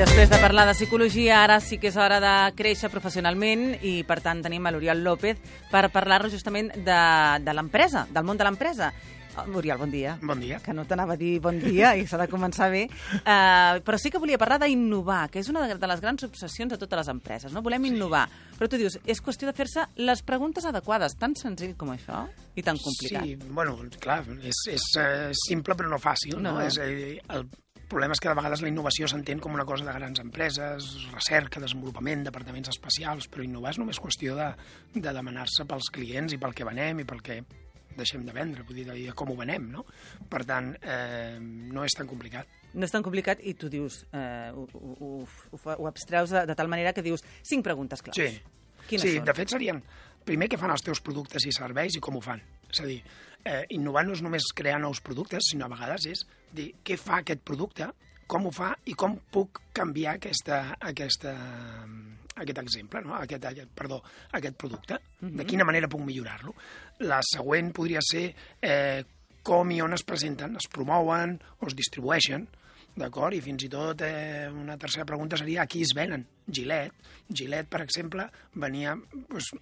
[0.00, 4.16] Després de parlar de psicologia, ara sí que és hora de créixer professionalment i, per
[4.24, 5.36] tant, tenim a l'Oriol López
[5.68, 7.00] per parlar-nos justament de,
[7.44, 8.90] de l'empresa, del món de l'empresa.
[9.54, 10.16] Oriol, bon dia.
[10.22, 10.58] Bon dia.
[10.64, 12.84] Que no t'anava a dir bon dia i s'ha de començar bé.
[13.20, 16.78] Uh, però sí que volia parlar d'innovar, que és una de les grans obsessions de
[16.80, 17.52] totes les empreses.
[17.52, 18.26] No Volem innovar.
[18.58, 21.16] Però tu dius, és qüestió de fer-se les preguntes adequades.
[21.20, 22.26] Tan senzill com això
[22.56, 23.24] i tan complicat.
[23.24, 26.36] Sí, bueno, clar, és, és uh, simple però no fàcil.
[26.38, 26.58] No, No.
[26.58, 26.66] no?
[26.66, 27.46] És, dir, el
[27.90, 31.58] problema és que de vegades la innovació s'entén com una cosa de grans empreses, recerca,
[31.62, 34.50] desenvolupament, departaments especials, però innovar és només qüestió de,
[34.94, 37.40] de demanar-se pels clients i pel que venem i pel que
[38.00, 39.84] deixem de vendre, vull dir, de com ho venem, no?
[40.30, 42.48] Per tant, eh, no és tan complicat.
[42.74, 46.56] No és tan complicat i tu dius, eh, ho, ho, ho, ho, abstreus de, de
[46.58, 48.18] tal manera que dius cinc preguntes claus.
[48.18, 48.30] Sí.
[48.88, 49.26] Quines sí, són?
[49.28, 49.80] de fet serien,
[50.26, 52.42] primer, què fan els teus productes i serveis i com ho fan.
[52.70, 53.00] És a dir,
[53.44, 57.20] eh, innovar no és només crear nous productes, sinó a vegades és dir què fa
[57.20, 57.90] aquest producte,
[58.30, 61.34] com ho fa i com puc canviar aquesta, aquesta,
[62.42, 63.16] aquest exemple, no?
[63.18, 64.00] aquest, aquest, perdó,
[64.36, 65.00] aquest producte.
[65.20, 66.54] De quina manera puc millorar-lo.
[67.06, 68.28] La següent podria ser
[68.60, 69.02] eh,
[69.46, 72.48] com i on es presenten, es promouen o es distribueixen,
[73.00, 73.34] d'acord?
[73.36, 76.24] I fins i tot eh, una tercera pregunta seria a qui es venen?
[76.50, 77.12] Gillette.
[77.30, 78.26] Gillette, per exemple,
[78.58, 79.52] venia doncs,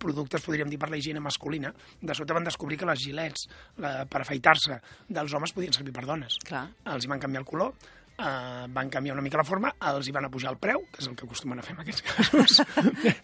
[0.00, 1.72] productes, podríem dir, per la higiene masculina.
[2.00, 3.48] De sota van descobrir que les gilets
[3.82, 6.38] la, per afaitar-se dels homes podien servir per dones.
[6.46, 6.68] Clar.
[6.94, 7.74] Els hi van canviar el color,
[8.20, 11.08] eh, van canviar una mica la forma, els hi van apujar el preu, que és
[11.08, 12.60] el que acostumen a fer en aquests casos.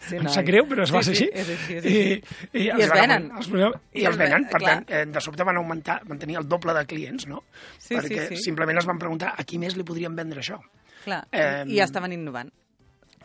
[0.07, 1.51] Sí, em sap greu, però es Sí, va ser sí, així.
[1.53, 1.93] així, és així.
[1.93, 3.29] I, i, I es van venen.
[3.37, 4.73] Els, I, I els venen, ven- per clar.
[4.73, 7.43] tant, eh, de sobte van augmentar, van tenir el doble de clients, no?
[7.77, 8.41] Sí, sí, Perquè sí.
[8.49, 10.59] simplement es van preguntar a qui més li podrien vendre això.
[11.05, 12.49] Clar, Eh, i ja estaven innovant.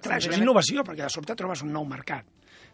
[0.02, 2.26] Clar, això és innovació, perquè de sobte trobes un nou mercat.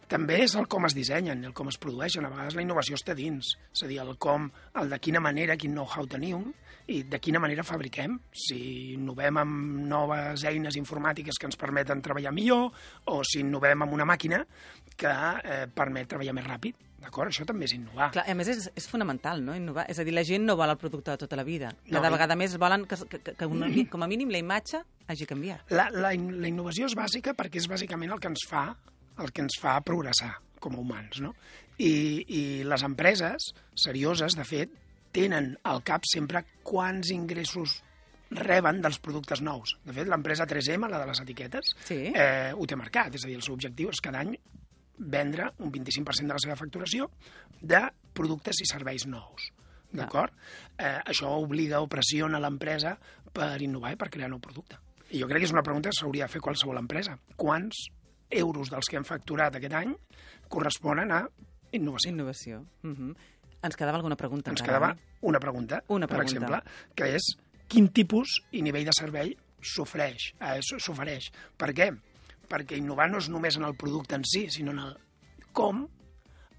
[0.08, 2.24] També és el com es dissenyen, el com es produeixen.
[2.24, 3.50] A vegades la innovació està dins.
[3.74, 4.46] És a dir, el com,
[4.80, 6.46] el de quina manera, quin know-how tenim
[6.88, 8.14] i de quina manera fabriquem.
[8.32, 12.70] Si innovem amb noves eines informàtiques que ens permeten treballar millor
[13.12, 14.40] o si innovem amb una màquina
[14.96, 16.84] que eh, permet treballar més ràpid.
[16.98, 17.30] D'acord?
[17.30, 18.08] Això també és innovar.
[18.10, 19.84] Clar, a més, és, és fonamental, no?, innovar.
[19.92, 21.68] És a dir, la gent no vol el producte de tota la vida.
[21.86, 24.80] No, Cada i- vegada més volen que, que, que una, com a mínim la imatge
[25.06, 25.68] hagi canviat.
[25.70, 28.64] La, la, la innovació és bàsica perquè és bàsicament el que ens fa
[29.18, 31.34] el que ens fa progressar com a humans, no?
[31.78, 31.90] I,
[32.26, 34.72] i les empreses serioses, de fet,
[35.14, 37.78] tenen al cap sempre quants ingressos
[38.30, 39.76] reben dels productes nous.
[39.86, 42.12] De fet, l'empresa 3M, la de les etiquetes, Sí.
[42.14, 43.14] eh, ho té marcat.
[43.14, 44.34] És a dir, el seu objectiu és cada any
[44.98, 47.06] vendre un 25% de la seva facturació
[47.62, 47.80] de
[48.12, 49.52] productes i serveis nous.
[49.92, 50.34] D'acord?
[50.76, 52.98] Eh, això obliga o pressiona l'empresa
[53.32, 54.76] per innovar i per crear nou producte.
[55.14, 57.14] I jo crec que és una pregunta que s'hauria de fer qualsevol empresa.
[57.36, 57.86] Quants
[58.30, 59.94] euros dels que hem facturat aquest any
[60.48, 61.22] corresponen a
[61.72, 62.12] innovació?
[62.12, 62.60] Innovació.
[62.82, 63.16] Uh -huh.
[63.62, 65.00] Ens quedava alguna pregunta Ens quedava no?
[65.20, 66.46] una pregunta, Una per pregunta.
[66.46, 66.62] exemple,
[66.94, 67.36] que és
[67.68, 71.30] quin tipus i nivell de servei s'ofereix, eh, s'ofereix.
[71.56, 71.90] Per què?
[72.48, 74.96] Perquè innovar no és només en el producte en si, sinó en el
[75.52, 75.88] com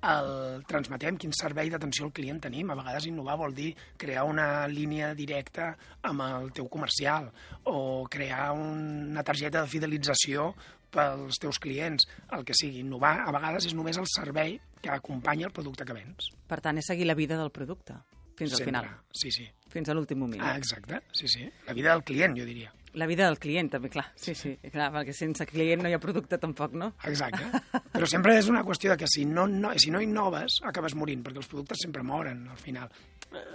[0.02, 2.70] el transmetem, quin servei d'atenció al client tenim.
[2.72, 5.74] A vegades innovar vol dir crear una línia directa
[6.08, 7.32] amb el teu comercial
[7.66, 10.54] o crear una targeta de fidelització
[10.90, 12.80] pels teus clients, el que sigui.
[12.82, 16.32] Innovar a vegades és només el servei que acompanya el producte que vens.
[16.48, 17.94] Per tant, és seguir la vida del producte,
[18.40, 18.66] fins al Sempre.
[18.72, 19.46] final, Sí, sí.
[19.70, 20.42] fins a l'últim moment.
[20.42, 21.44] Ah, exacte, sí, sí.
[21.68, 22.72] La vida del client, jo diria.
[22.98, 24.08] La vida del client, també, clar.
[24.18, 26.94] Sí, sí, clar, perquè sense client no hi ha producte tampoc, no?
[27.06, 27.46] Exacte.
[27.94, 31.22] Però sempre és una qüestió de que si no, no, si no innoves, acabes morint,
[31.26, 32.90] perquè els productes sempre moren, al final.
[33.30, 33.46] Eh,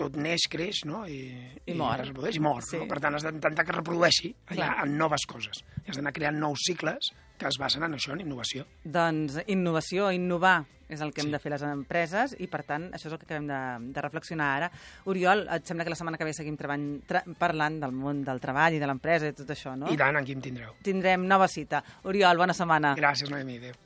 [0.00, 1.02] Tot neix, creix, no?
[1.06, 1.20] I,
[1.68, 2.00] I mor.
[2.00, 2.62] reprodueix i mor.
[2.64, 2.78] Sí.
[2.80, 2.86] No?
[2.88, 4.86] Per tant, has d'intentar que reprodueixi allà Clar.
[4.86, 5.60] en noves coses.
[5.84, 8.66] I has d'anar creant nous cicles que es basen en això, en innovació.
[8.84, 11.32] Doncs innovació, innovar és el que hem Sí.
[11.32, 14.48] de fer les empreses i, per tant, això és el que acabem de, de reflexionar
[14.56, 14.70] ara.
[15.06, 18.40] Oriol, et sembla que la setmana que ve seguim treball, tra parlant del món del
[18.42, 19.86] treball i de l'empresa i tot això, no?
[19.90, 20.74] I tant, en qui em tindreu.
[20.82, 21.82] Tindrem nova cita.
[22.10, 22.96] Oriol, bona setmana.
[22.98, 23.58] Gràcies, Noemi.
[23.62, 23.78] Adéu.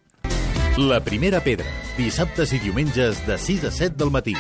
[0.89, 4.35] La primera pedra, dissabtes i diumenges de 6 a 7 del matí.